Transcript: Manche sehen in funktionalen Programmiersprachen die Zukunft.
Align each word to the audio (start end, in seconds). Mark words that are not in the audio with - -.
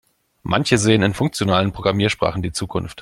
Manche 0.41 0.79
sehen 0.79 1.03
in 1.03 1.13
funktionalen 1.13 1.73
Programmiersprachen 1.73 2.41
die 2.41 2.51
Zukunft. 2.53 2.99